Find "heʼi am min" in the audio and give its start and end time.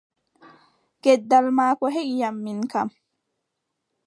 1.95-2.59